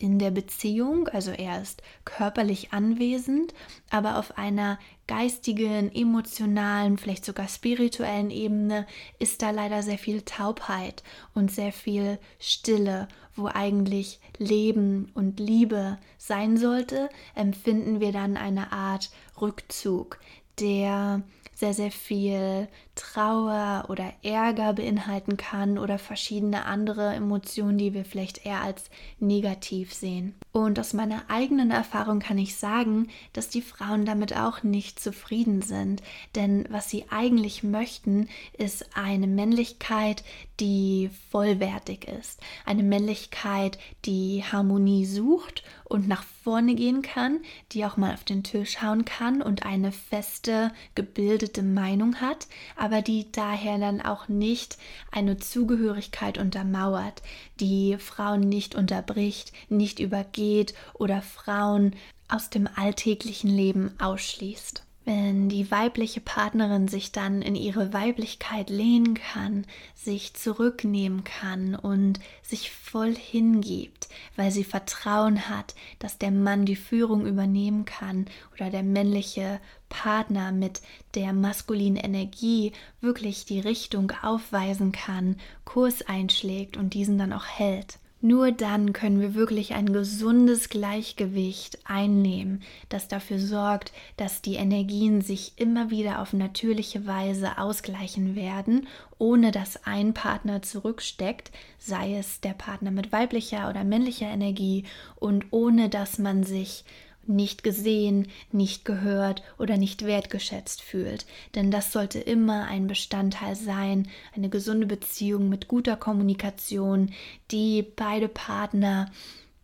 in 0.00 0.18
der 0.18 0.30
Beziehung, 0.30 1.08
also 1.08 1.30
er 1.30 1.60
ist 1.60 1.82
körperlich 2.04 2.72
anwesend, 2.72 3.54
aber 3.90 4.18
auf 4.18 4.38
einer 4.38 4.78
geistigen, 5.06 5.94
emotionalen, 5.94 6.96
vielleicht 6.96 7.24
sogar 7.24 7.48
spirituellen 7.48 8.30
Ebene 8.30 8.86
ist 9.18 9.42
da 9.42 9.50
leider 9.50 9.82
sehr 9.82 9.98
viel 9.98 10.22
Taubheit 10.22 11.02
und 11.34 11.50
sehr 11.50 11.72
viel 11.72 12.18
Stille, 12.38 13.08
wo 13.36 13.46
eigentlich 13.46 14.20
Leben 14.38 15.10
und 15.14 15.38
Liebe 15.38 15.98
sein 16.18 16.56
sollte, 16.56 17.10
empfinden 17.34 18.00
wir 18.00 18.12
dann 18.12 18.36
eine 18.36 18.72
Art 18.72 19.10
Rückzug, 19.40 20.18
der 20.58 21.22
sehr, 21.54 21.74
sehr 21.74 21.90
viel 21.90 22.68
Trauer 23.00 23.86
oder 23.88 24.12
Ärger 24.22 24.74
beinhalten 24.74 25.38
kann 25.38 25.78
oder 25.78 25.98
verschiedene 25.98 26.66
andere 26.66 27.14
Emotionen, 27.14 27.78
die 27.78 27.94
wir 27.94 28.04
vielleicht 28.04 28.44
eher 28.44 28.60
als 28.60 28.84
negativ 29.18 29.94
sehen. 29.94 30.34
Und 30.52 30.78
aus 30.78 30.92
meiner 30.92 31.22
eigenen 31.28 31.70
Erfahrung 31.70 32.18
kann 32.18 32.36
ich 32.36 32.56
sagen, 32.56 33.08
dass 33.32 33.48
die 33.48 33.62
Frauen 33.62 34.04
damit 34.04 34.36
auch 34.36 34.62
nicht 34.62 35.00
zufrieden 35.00 35.62
sind. 35.62 36.02
Denn 36.34 36.66
was 36.68 36.90
sie 36.90 37.06
eigentlich 37.08 37.62
möchten, 37.62 38.28
ist 38.58 38.94
eine 38.94 39.26
Männlichkeit, 39.26 40.22
die 40.58 41.10
vollwertig 41.30 42.06
ist. 42.06 42.40
Eine 42.66 42.82
Männlichkeit, 42.82 43.78
die 44.04 44.44
Harmonie 44.44 45.06
sucht 45.06 45.62
und 45.84 46.06
nach 46.06 46.24
vorne 46.44 46.74
gehen 46.74 47.02
kann, 47.02 47.40
die 47.72 47.84
auch 47.84 47.96
mal 47.96 48.12
auf 48.12 48.24
den 48.24 48.42
Tisch 48.42 48.82
hauen 48.82 49.04
kann 49.04 49.40
und 49.40 49.64
eine 49.64 49.92
feste 49.92 50.72
gebildete 50.94 51.62
Meinung 51.62 52.16
hat, 52.20 52.46
aber 52.76 52.89
die 53.02 53.30
daher 53.32 53.78
dann 53.78 54.00
auch 54.00 54.28
nicht 54.28 54.76
eine 55.10 55.38
Zugehörigkeit 55.38 56.38
untermauert, 56.38 57.22
die 57.60 57.96
Frauen 57.98 58.40
nicht 58.40 58.74
unterbricht, 58.74 59.52
nicht 59.68 60.00
übergeht 60.00 60.74
oder 60.94 61.22
Frauen 61.22 61.94
aus 62.28 62.50
dem 62.50 62.68
alltäglichen 62.76 63.50
Leben 63.50 63.94
ausschließt. 63.98 64.84
Wenn 65.06 65.48
die 65.48 65.70
weibliche 65.70 66.20
Partnerin 66.20 66.86
sich 66.86 67.10
dann 67.10 67.40
in 67.40 67.56
ihre 67.56 67.92
Weiblichkeit 67.94 68.68
lehnen 68.68 69.14
kann, 69.14 69.66
sich 69.94 70.34
zurücknehmen 70.34 71.24
kann 71.24 71.74
und 71.74 72.20
sich 72.42 72.70
voll 72.70 73.14
hingibt, 73.14 74.08
weil 74.36 74.50
sie 74.52 74.62
Vertrauen 74.62 75.48
hat, 75.48 75.74
dass 75.98 76.18
der 76.18 76.30
Mann 76.30 76.66
die 76.66 76.76
Führung 76.76 77.26
übernehmen 77.26 77.86
kann 77.86 78.26
oder 78.52 78.70
der 78.70 78.82
männliche 78.82 79.60
Partner 79.90 80.52
mit 80.52 80.80
der 81.14 81.34
maskulinen 81.34 82.02
Energie 82.02 82.72
wirklich 83.02 83.44
die 83.44 83.60
Richtung 83.60 84.10
aufweisen 84.22 84.92
kann, 84.92 85.36
Kurs 85.66 86.00
einschlägt 86.00 86.78
und 86.78 86.94
diesen 86.94 87.18
dann 87.18 87.34
auch 87.34 87.46
hält. 87.46 87.98
Nur 88.22 88.52
dann 88.52 88.92
können 88.92 89.18
wir 89.18 89.34
wirklich 89.34 89.72
ein 89.72 89.94
gesundes 89.94 90.68
Gleichgewicht 90.68 91.78
einnehmen, 91.84 92.62
das 92.90 93.08
dafür 93.08 93.38
sorgt, 93.38 93.92
dass 94.18 94.42
die 94.42 94.56
Energien 94.56 95.22
sich 95.22 95.54
immer 95.56 95.88
wieder 95.88 96.20
auf 96.20 96.34
natürliche 96.34 97.06
Weise 97.06 97.56
ausgleichen 97.56 98.36
werden, 98.36 98.86
ohne 99.16 99.52
dass 99.52 99.86
ein 99.86 100.12
Partner 100.12 100.60
zurücksteckt, 100.60 101.50
sei 101.78 102.18
es 102.18 102.42
der 102.42 102.52
Partner 102.52 102.90
mit 102.90 103.10
weiblicher 103.10 103.70
oder 103.70 103.84
männlicher 103.84 104.28
Energie, 104.28 104.84
und 105.16 105.46
ohne 105.50 105.88
dass 105.88 106.18
man 106.18 106.44
sich 106.44 106.84
nicht 107.30 107.62
gesehen, 107.62 108.28
nicht 108.52 108.84
gehört 108.84 109.42
oder 109.58 109.76
nicht 109.76 110.04
wertgeschätzt 110.04 110.82
fühlt. 110.82 111.26
Denn 111.54 111.70
das 111.70 111.92
sollte 111.92 112.18
immer 112.18 112.66
ein 112.66 112.86
Bestandteil 112.86 113.56
sein, 113.56 114.08
eine 114.36 114.48
gesunde 114.48 114.86
Beziehung 114.86 115.48
mit 115.48 115.68
guter 115.68 115.96
Kommunikation, 115.96 117.12
die 117.50 117.82
beide 117.82 118.28
Partner 118.28 119.10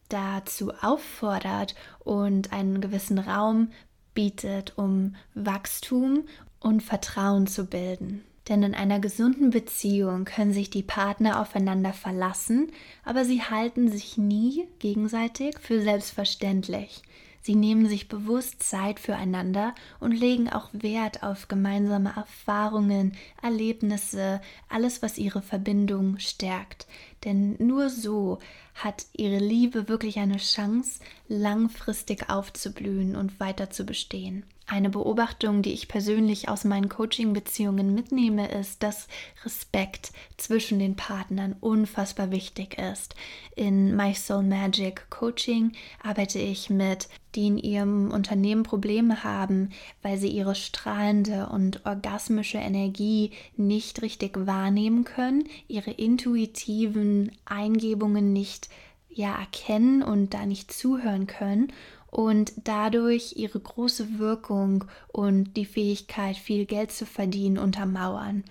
dazu 0.08 0.72
auffordert 0.80 1.74
und 1.98 2.52
einen 2.52 2.80
gewissen 2.80 3.18
Raum 3.18 3.70
bietet, 4.14 4.78
um 4.78 5.14
Wachstum 5.34 6.24
und 6.60 6.82
Vertrauen 6.82 7.46
zu 7.46 7.66
bilden. 7.66 8.24
Denn 8.48 8.62
in 8.62 8.74
einer 8.74 9.00
gesunden 9.00 9.50
Beziehung 9.50 10.24
können 10.24 10.52
sich 10.52 10.70
die 10.70 10.84
Partner 10.84 11.40
aufeinander 11.40 11.92
verlassen, 11.92 12.70
aber 13.04 13.24
sie 13.24 13.42
halten 13.42 13.90
sich 13.90 14.16
nie 14.18 14.68
gegenseitig 14.78 15.58
für 15.58 15.82
selbstverständlich. 15.82 17.02
Sie 17.46 17.54
nehmen 17.54 17.86
sich 17.86 18.08
bewusst 18.08 18.60
Zeit 18.60 18.98
füreinander 18.98 19.72
und 20.00 20.10
legen 20.10 20.48
auch 20.48 20.68
Wert 20.72 21.22
auf 21.22 21.46
gemeinsame 21.46 22.12
Erfahrungen, 22.16 23.12
Erlebnisse, 23.40 24.40
alles, 24.68 25.00
was 25.00 25.16
ihre 25.16 25.42
Verbindung 25.42 26.18
stärkt. 26.18 26.88
Denn 27.24 27.56
nur 27.58 27.90
so 27.90 28.38
hat 28.74 29.06
ihre 29.14 29.38
Liebe 29.38 29.88
wirklich 29.88 30.18
eine 30.18 30.36
Chance, 30.36 31.00
langfristig 31.28 32.28
aufzublühen 32.28 33.16
und 33.16 33.40
weiter 33.40 33.70
zu 33.70 33.84
bestehen. 33.84 34.44
Eine 34.68 34.90
Beobachtung, 34.90 35.62
die 35.62 35.72
ich 35.72 35.86
persönlich 35.86 36.48
aus 36.48 36.64
meinen 36.64 36.88
Coaching-Beziehungen 36.88 37.94
mitnehme, 37.94 38.50
ist, 38.50 38.82
dass 38.82 39.06
Respekt 39.44 40.10
zwischen 40.38 40.80
den 40.80 40.96
Partnern 40.96 41.54
unfassbar 41.60 42.32
wichtig 42.32 42.76
ist. 42.76 43.14
In 43.54 43.94
My 43.94 44.12
Soul 44.12 44.42
Magic 44.42 45.08
Coaching 45.08 45.70
arbeite 46.02 46.40
ich 46.40 46.68
mit, 46.68 47.08
die 47.36 47.46
in 47.46 47.58
ihrem 47.58 48.10
Unternehmen 48.10 48.64
Probleme 48.64 49.22
haben, 49.22 49.70
weil 50.02 50.18
sie 50.18 50.30
ihre 50.30 50.56
strahlende 50.56 51.48
und 51.48 51.86
orgasmische 51.86 52.58
Energie 52.58 53.30
nicht 53.56 54.02
richtig 54.02 54.46
wahrnehmen 54.46 55.04
können, 55.04 55.44
ihre 55.68 55.92
intuitiven 55.92 57.05
Eingebungen 57.44 58.32
nicht 58.32 58.68
ja 59.08 59.38
erkennen 59.38 60.02
und 60.02 60.34
da 60.34 60.44
nicht 60.46 60.72
zuhören 60.72 61.26
können 61.26 61.72
und 62.10 62.52
dadurch 62.64 63.34
ihre 63.36 63.60
große 63.60 64.18
Wirkung 64.18 64.84
und 65.08 65.56
die 65.56 65.64
Fähigkeit, 65.64 66.36
viel 66.36 66.66
Geld 66.66 66.92
zu 66.92 67.06
verdienen, 67.06 67.58
untermauern. 67.58 68.44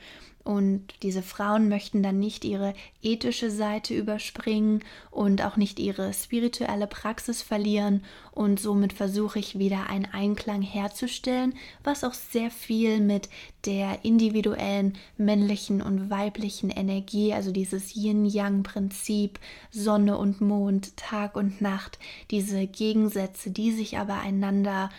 Und 0.45 0.84
diese 1.01 1.23
Frauen 1.23 1.69
möchten 1.69 2.03
dann 2.03 2.19
nicht 2.19 2.45
ihre 2.45 2.75
ethische 3.01 3.49
Seite 3.49 3.95
überspringen 3.95 4.84
und 5.10 5.43
auch 5.43 5.58
nicht 5.58 5.79
ihre 5.79 6.13
spirituelle 6.13 6.86
Praxis 6.86 7.41
verlieren. 7.41 8.03
Und 8.31 8.60
somit 8.60 8.93
versuche 8.93 9.39
ich 9.39 9.58
wieder 9.58 9.89
einen 9.89 10.05
Einklang 10.05 10.62
herzustellen, 10.62 11.55
was 11.84 12.03
auch 12.03 12.13
sehr 12.13 12.51
viel 12.51 13.01
mit 13.01 13.27
der 13.65 14.05
individuellen 14.05 14.93
männlichen 15.17 15.81
und 15.81 16.12
weiblichen 16.12 16.69
Energie, 16.69 17.34
also 17.34 17.51
dieses 17.51 17.95
Yin-Yang-Prinzip, 17.95 19.39
Sonne 19.71 20.15
und 20.15 20.41
Mond, 20.41 20.95
Tag 20.95 21.38
und 21.38 21.60
Nacht, 21.60 21.97
diese 22.29 22.67
Gegensätze, 22.67 23.49
die 23.49 23.71
sich 23.71 23.97
aber 23.97 24.19
einander 24.19 24.91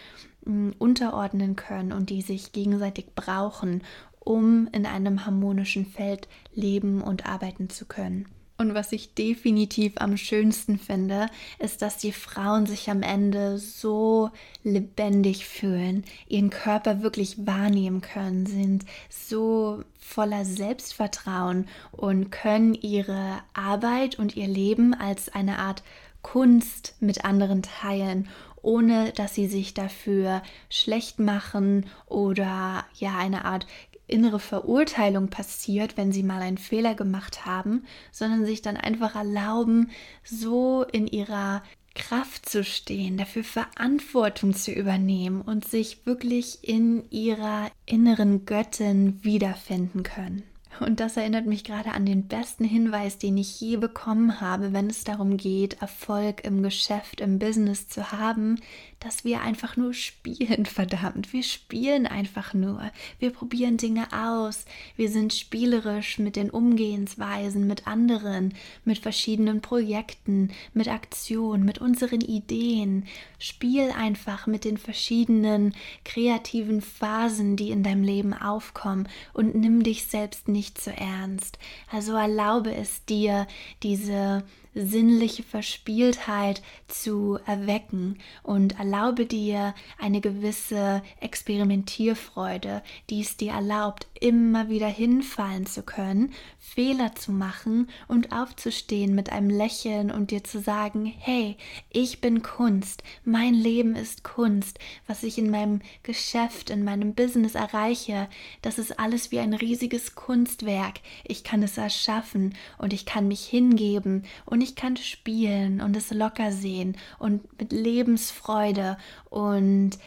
mm, 0.45 0.71
unterordnen 0.81 1.55
können 1.55 1.93
und 1.93 2.11
die 2.11 2.23
sich 2.23 2.51
gegenseitig 2.51 3.15
brauchen 3.15 3.83
um 4.27 4.69
in 4.73 4.87
einem 4.87 5.25
harmonischen 5.25 5.87
Feld 5.87 6.27
leben 6.53 7.01
und 7.01 7.27
arbeiten 7.27 7.71
zu 7.71 7.87
können. 7.87 8.27
Und 8.59 8.75
was 8.75 8.91
ich 8.91 9.15
definitiv 9.15 9.93
am 9.99 10.17
schönsten 10.17 10.79
finde, 10.79 11.29
ist, 11.59 11.81
dass 11.83 11.99
die 11.99 12.11
Frauen 12.11 12.67
sich 12.67 12.91
am 12.91 13.03
Ende 13.03 13.59
so 13.59 14.31
lebendig 14.65 15.47
fühlen, 15.47 16.05
ihren 16.27 16.51
Körper 16.51 17.03
wirklich 17.03 17.47
wahrnehmen 17.47 18.01
können, 18.01 18.47
sind 18.47 18.85
so 19.11 19.85
voller 19.99 20.45
Selbstvertrauen 20.45 21.69
und 21.93 22.31
können 22.31 22.75
ihre 22.75 23.39
Arbeit 23.53 24.19
und 24.19 24.37
ihr 24.37 24.49
Leben 24.49 24.95
als 24.95 25.29
eine 25.29 25.59
Art 25.59 25.85
Kunst 26.23 26.97
mit 26.99 27.25
anderen 27.25 27.63
teilen 27.63 28.29
ohne 28.67 29.13
dass 29.13 29.33
sie 29.33 29.47
sich 29.47 29.75
dafür 29.75 30.43
schlecht 30.69 31.21
machen 31.21 31.87
oder 32.07 32.85
ja 32.95 33.17
eine 33.17 33.45
Art 33.45 33.65
innere 34.07 34.39
Verurteilung 34.39 35.29
passiert, 35.29 35.97
wenn 35.97 36.13
sie 36.13 36.23
mal 36.23 36.43
einen 36.43 36.59
Fehler 36.59 36.95
gemacht 36.95 37.45
haben, 37.47 37.85
sondern 38.13 38.45
sich 38.45 38.63
dann 38.63 38.77
einfach 38.77 39.15
erlauben, 39.15 39.91
so 40.25 40.85
in 40.85 41.07
ihrer 41.07 41.63
Kraft 41.95 42.49
zu 42.49 42.63
stehen, 42.63 43.17
dafür 43.17 43.43
Verantwortung 43.43 44.55
zu 44.55 44.71
übernehmen 44.71 45.41
und 45.41 45.67
sich 45.67 46.07
wirklich 46.07 46.59
in 46.63 47.11
ihrer 47.11 47.71
inneren 47.87 48.45
Göttin 48.45 49.25
wiederfinden 49.25 50.03
können. 50.03 50.43
Und 50.81 51.01
das 51.01 51.17
erinnert 51.17 51.47
mich 51.47 51.65
gerade 51.65 51.93
an 51.93 52.05
den 52.05 52.29
besten 52.29 52.65
Hinweis, 52.65 53.17
den 53.17 53.39
ich 53.39 53.61
je 53.61 53.79
bekommen 53.79 54.43
habe, 54.43 54.75
wenn 54.75 54.91
es 54.91 55.05
darum 55.05 55.39
geht, 55.39 55.81
Erfolg 55.81 56.45
im 56.45 56.63
Geschäft, 56.63 57.23
im 57.23 57.39
Business 57.39 57.89
zu 57.89 58.13
haben, 58.13 58.61
dass 59.07 59.25
wir 59.25 59.41
einfach 59.41 59.77
nur 59.77 59.95
spielen, 59.95 60.67
verdammt. 60.67 61.33
Wir 61.33 61.45
spielen 61.45 62.09
einfach 62.09 62.55
nur. 62.55 62.91
Wir 63.21 63.31
probieren 63.31 63.77
Dinge 63.77 64.09
aus. 64.13 64.65
Wir 64.97 65.09
sind 65.09 65.33
spielerisch 65.33 66.19
mit 66.19 66.35
den 66.35 66.51
Umgehensweisen 66.51 67.69
mit 67.69 67.87
anderen, 67.87 68.53
mit 68.85 68.99
verschiedenen 68.99 69.61
Projekten, 69.61 70.51
mit 70.75 70.89
Aktionen, 70.89 71.65
mit 71.65 71.79
unseren 71.79 72.21
Ideen. 72.21 73.07
Spiel 73.39 73.93
einfach 73.97 74.49
mit 74.49 74.65
den 74.65 74.77
verschiedenen 74.77 75.77
kreativen 76.05 76.81
Phasen, 76.81 77.55
die 77.55 77.71
in 77.71 77.85
deinem 77.85 78.03
Leben 78.03 78.35
aufkommen 78.35 79.09
und 79.33 79.55
nimm 79.55 79.85
dich 79.85 80.07
selbst 80.07 80.49
nicht 80.49 80.81
zu 80.81 80.91
ernst. 80.91 81.61
Also 81.93 82.17
erlaube 82.17 82.75
es 82.75 83.05
dir, 83.05 83.47
diese 83.85 84.43
sinnliche 84.77 85.43
Verspieltheit 85.43 86.63
zu 86.87 87.39
erwecken. 87.47 88.19
Und 88.43 88.79
erlaube 88.79 89.27
dir 89.27 89.75
eine 89.99 90.21
gewisse 90.21 91.03
Experimentierfreude, 91.21 92.83
die 93.11 93.23
es 93.23 93.37
dir 93.37 93.53
erlaubt, 93.53 94.07
immer 94.21 94.69
wieder 94.69 94.89
hinfallen 94.89 95.67
zu 95.67 95.83
können, 95.83 96.33
Fehler 96.59 97.15
zu 97.15 97.33
machen 97.33 97.89
und 98.07 98.33
aufzustehen 98.33 99.15
mit 99.15 99.33
einem 99.33 99.51
Lächeln 99.51 100.11
und 100.11 100.31
dir 100.31 100.45
zu 100.45 100.61
sagen, 100.61 101.07
hey, 101.07 101.57
ich 101.91 102.21
bin 102.21 102.43
Kunst, 102.43 103.03
mein 103.25 103.55
Leben 103.55 103.95
ist 103.97 104.25
Kunst, 104.25 104.79
was 105.07 105.23
ich 105.23 105.39
in 105.39 105.51
meinem 105.51 105.81
Geschäft, 106.03 106.71
in 106.71 106.85
meinem 106.85 107.15
Business 107.15 107.55
erreiche, 107.55 108.29
das 108.63 108.79
ist 108.79 108.99
alles 108.99 109.31
wie 109.31 109.39
ein 109.39 109.55
riesiges 109.55 110.15
Kunstwerk. 110.15 111.01
Ich 111.25 111.45
kann 111.45 111.63
es 111.63 111.79
erschaffen 111.79 112.55
und 112.79 112.93
ich 112.93 113.07
kann 113.07 113.29
mich 113.29 113.45
hingeben 113.45 114.25
und 114.45 114.66
ich 114.67 114.75
kann 114.75 114.97
spielen 114.97 115.81
und 115.81 115.97
es 115.97 116.11
locker 116.11 116.53
sehen 116.53 116.97
und 117.19 117.43
mit 117.59 117.73
Lebensfreude 117.73 118.99
und 119.31 119.99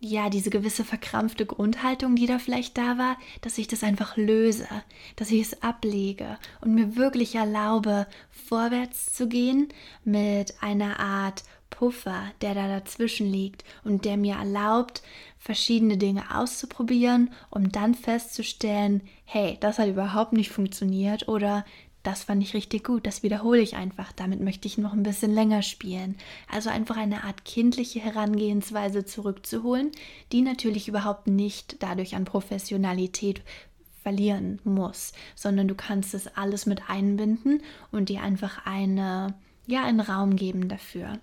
ja, 0.00 0.30
diese 0.30 0.50
gewisse 0.50 0.84
verkrampfte 0.84 1.44
Grundhaltung, 1.44 2.14
die 2.14 2.26
da 2.26 2.38
vielleicht 2.38 2.78
da 2.78 2.98
war, 2.98 3.16
dass 3.40 3.58
ich 3.58 3.66
das 3.66 3.82
einfach 3.82 4.16
löse, 4.16 4.68
dass 5.16 5.30
ich 5.30 5.40
es 5.40 5.62
ablege 5.62 6.38
und 6.60 6.74
mir 6.74 6.96
wirklich 6.96 7.34
erlaube, 7.34 8.06
vorwärts 8.30 9.12
zu 9.12 9.28
gehen 9.28 9.68
mit 10.04 10.54
einer 10.60 11.00
Art 11.00 11.42
Puffer, 11.70 12.24
der 12.40 12.54
da 12.54 12.68
dazwischen 12.68 13.30
liegt 13.30 13.64
und 13.84 14.04
der 14.04 14.16
mir 14.16 14.36
erlaubt, 14.36 15.02
verschiedene 15.38 15.96
Dinge 15.96 16.24
auszuprobieren, 16.34 17.30
um 17.50 17.70
dann 17.70 17.94
festzustellen, 17.94 19.02
hey, 19.24 19.58
das 19.60 19.78
hat 19.78 19.88
überhaupt 19.88 20.32
nicht 20.32 20.50
funktioniert 20.50 21.28
oder 21.28 21.64
das 22.02 22.24
fand 22.24 22.42
ich 22.42 22.54
richtig 22.54 22.84
gut, 22.84 23.06
das 23.06 23.22
wiederhole 23.22 23.60
ich 23.60 23.76
einfach, 23.76 24.12
damit 24.12 24.40
möchte 24.40 24.66
ich 24.66 24.78
noch 24.78 24.92
ein 24.92 25.02
bisschen 25.02 25.32
länger 25.32 25.62
spielen. 25.62 26.16
Also 26.50 26.70
einfach 26.70 26.96
eine 26.96 27.24
Art 27.24 27.44
kindliche 27.44 28.00
Herangehensweise 28.00 29.04
zurückzuholen, 29.04 29.92
die 30.32 30.42
natürlich 30.42 30.88
überhaupt 30.88 31.26
nicht 31.26 31.76
dadurch 31.80 32.14
an 32.14 32.24
Professionalität 32.24 33.42
verlieren 34.02 34.60
muss, 34.64 35.12
sondern 35.34 35.68
du 35.68 35.74
kannst 35.74 36.14
es 36.14 36.28
alles 36.28 36.66
mit 36.66 36.88
einbinden 36.88 37.62
und 37.90 38.08
dir 38.08 38.22
einfach 38.22 38.64
eine 38.64 39.34
ja 39.66 39.84
einen 39.84 40.00
Raum 40.00 40.34
geben 40.34 40.68
dafür. 40.68 41.20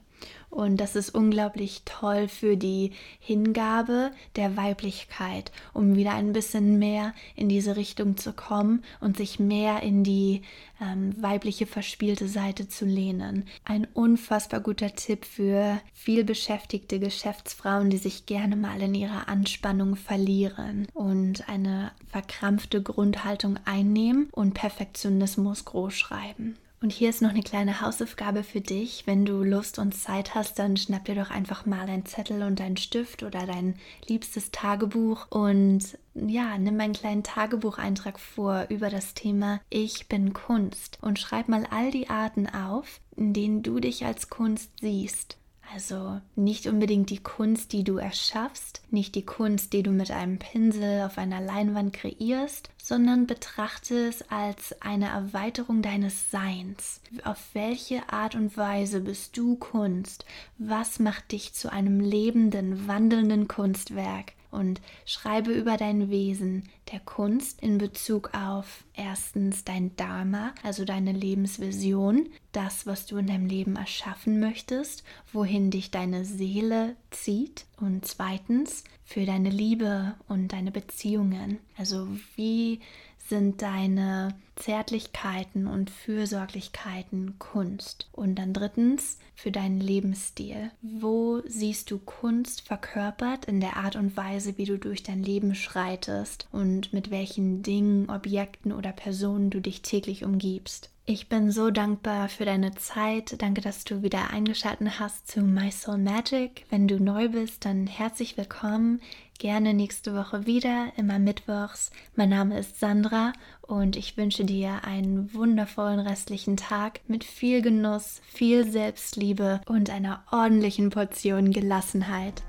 Und 0.49 0.78
das 0.78 0.95
ist 0.95 1.10
unglaublich 1.13 1.82
toll 1.84 2.30
für 2.30 2.56
die 2.56 2.91
Hingabe 3.19 4.12
der 4.38 4.56
Weiblichkeit, 4.56 5.51
um 5.73 5.95
wieder 5.95 6.13
ein 6.13 6.32
bisschen 6.32 6.80
mehr 6.80 7.13
in 7.36 7.49
diese 7.49 7.75
Richtung 7.75 8.15
zu 8.15 8.32
kommen 8.32 8.82
und 9.01 9.17
sich 9.17 9.38
mehr 9.38 9.84
in 9.84 10.06
die 10.06 10.43
ähm, 10.82 11.13
weibliche 11.21 11.65
verspielte 11.65 12.30
Seite 12.30 12.69
zu 12.69 12.86
lehnen. 12.86 13.45
Ein 13.65 13.86
unfassbar 13.93 14.62
guter 14.62 14.95
Tipp 14.95 15.25
für 15.25 15.82
viel 15.93 16.23
beschäftigte 16.23 16.99
Geschäftsfrauen, 16.99 17.89
die 17.89 17.97
sich 17.97 18.25
gerne 18.25 18.56
mal 18.56 18.82
in 18.82 18.95
ihrer 18.95 19.28
Anspannung 19.28 19.97
verlieren 19.97 20.88
und 20.93 21.49
eine 21.49 21.91
verkrampfte 22.08 22.82
Grundhaltung 22.82 23.60
einnehmen 23.65 24.30
und 24.32 24.54
Perfektionismus 24.54 25.65
großschreiben. 25.65 26.58
Und 26.86 26.91
hier 26.91 27.10
ist 27.10 27.24
noch 27.24 27.32
eine 27.32 27.41
kleine 27.41 27.82
Hausaufgabe 27.82 28.43
für 28.43 28.62
dich. 28.62 29.08
Wenn 29.08 29.26
du 29.26 29.41
Lust 29.41 29.80
und 29.80 29.95
Zeit 29.95 30.36
hast, 30.36 30.60
dann 30.60 30.78
schnapp 30.78 31.06
dir 31.06 31.15
doch 31.15 31.32
einfach 31.32 31.65
mal 31.65 31.89
einen 31.89 32.06
Zettel 32.06 32.43
und 32.43 32.62
einen 32.62 32.78
Stift 32.78 33.24
oder 33.24 33.48
dein 33.48 33.74
liebstes 34.08 34.52
Tagebuch 34.52 35.26
und 35.32 35.98
ja, 36.13 36.60
nimm 36.60 36.80
einen 36.80 36.93
kleinen 36.93 37.24
Tagebucheintrag 37.24 38.19
vor 38.19 38.67
über 38.69 38.91
das 38.91 39.15
Thema 39.15 39.62
Ich 39.71 40.08
bin 40.10 40.34
Kunst 40.34 41.00
und 41.02 41.17
schreib 41.17 41.48
mal 41.48 41.65
all 41.71 41.89
die 41.89 42.08
Arten 42.08 42.48
auf, 42.48 43.02
in 43.15 43.34
denen 43.34 43.63
du 43.63 43.80
dich 43.80 44.06
als 44.06 44.30
Kunst 44.30 44.69
siehst. 44.80 45.39
Also 45.73 46.21
nicht 46.36 46.67
unbedingt 46.67 47.10
die 47.10 47.21
Kunst, 47.21 47.73
die 47.73 47.84
du 47.84 47.97
erschaffst, 47.97 48.82
nicht 48.91 49.15
die 49.15 49.25
Kunst, 49.25 49.73
die 49.73 49.84
du 49.84 49.91
mit 49.91 50.12
einem 50.12 50.39
Pinsel 50.39 51.04
auf 51.04 51.17
einer 51.17 51.41
Leinwand 51.41 51.93
kreierst, 51.93 52.69
sondern 52.82 53.28
betrachte 53.28 54.08
es 54.08 54.30
als 54.30 54.80
eine 54.82 55.08
Erweiterung 55.08 55.82
deines 55.82 56.32
Seins. 56.32 57.01
Auf 57.23 57.39
welche 57.54 58.10
Art 58.10 58.36
und 58.36 58.56
Weise 58.58 59.01
bist 59.01 59.38
du 59.38 59.56
Kunst? 59.56 60.25
Was 60.58 60.99
macht 60.99 61.32
dich 61.32 61.54
zu 61.54 61.71
einem 61.71 61.99
lebenden, 61.99 62.88
wandelnden 62.88 63.47
Kunstwerk? 63.47 64.34
Und 64.56 64.82
schreibe 65.06 65.52
über 65.52 65.78
dein 65.78 66.10
Wesen 66.10 66.63
der 66.91 67.00
Kunst 67.00 67.62
in 67.62 67.78
Bezug 67.78 68.32
auf 68.34 68.84
erstens 68.94 69.63
dein 69.63 69.96
Dharma, 69.96 70.54
also 70.63 70.86
deine 70.86 71.12
Lebensvision, 71.12 72.30
das, 72.52 72.88
was 72.88 73.06
du 73.06 73.18
in 73.18 73.28
deinem 73.28 73.48
Leben 73.48 73.76
erschaffen 73.76 74.39
möchtest, 74.39 75.04
wohin 75.32 75.72
dich 75.72 75.91
deine 75.91 76.26
Seele 76.26 76.96
zieht 77.12 77.65
und 77.78 78.06
zweitens 78.06 78.84
für 79.04 79.26
deine 79.26 79.50
Liebe 79.50 80.15
und 80.28 80.54
deine 80.54 80.72
Beziehungen. 80.72 81.60
Also 81.78 82.08
wie 82.36 82.80
sind 83.28 83.62
deine 83.62 84.36
Zärtlichkeiten 84.56 85.68
und 85.68 85.89
Fürsorglichkeiten 85.89 87.38
Kunst? 87.39 88.10
Und 88.12 88.36
dann 88.36 88.54
drittens 88.54 89.18
für 89.36 89.52
deinen 89.52 89.80
Lebensstil. 89.80 90.72
Wo 90.82 91.41
siehst 91.46 91.91
du 91.91 92.00
Kunst 92.00 92.62
verkörpert 92.62 93.46
in 93.46 93.60
der 93.60 93.78
Art 93.78 93.96
und 93.96 94.15
Weise, 94.18 94.58
wie 94.58 94.65
du 94.65 94.78
durch 94.78 95.04
dein 95.04 95.24
Leben 95.24 95.56
schreitest 95.56 96.48
und 96.52 96.94
mit 96.94 97.12
welchen 97.12 97.63
Dingen, 97.63 98.10
Objekten 98.10 98.72
oder 98.72 98.91
Personen 98.91 99.50
du 99.50 99.60
dich 99.60 99.82
täglich 99.82 100.24
umgibst? 100.24 100.89
Ich 101.08 101.30
bin 101.30 101.52
so 101.52 101.70
dankbar 101.70 102.30
für 102.30 102.46
deine 102.46 102.74
Zeit. 102.74 103.39
Danke, 103.39 103.62
dass 103.62 103.84
du 103.84 104.02
wieder 104.02 104.32
eingeschaltet 104.32 105.00
hast 105.00 105.28
zu 105.28 105.41
My 105.41 105.72
Soul 105.72 106.00
Magic. 106.00 106.65
Wenn 106.72 106.88
du 106.88 107.00
neu 107.00 107.30
bist, 107.30 107.63
dann 107.63 107.86
herzlich 107.86 108.38
willkommen. 108.38 109.02
Gerne 109.38 109.76
nächste 109.76 110.15
Woche 110.15 110.48
wieder, 110.48 110.91
immer 110.98 111.20
mittwochs. 111.20 111.91
Mein 112.15 112.30
Name 112.30 112.58
ist 112.58 112.80
Sandra 112.80 113.34
und 113.67 113.95
ich 113.95 114.17
wünsche 114.17 114.45
dir 114.45 114.84
einen 114.84 115.34
wundervollen 115.34 115.99
restlichen 115.99 116.58
Tag 116.58 117.01
mit 117.08 117.23
viel 117.23 117.62
Genuss, 117.62 118.21
viel 118.25 118.69
Selbstliebe 118.69 119.62
und 119.67 119.89
einer 119.89 120.23
ordentlichen 120.32 120.89
Portion 120.89 121.51
Gelassenheit. 121.51 122.43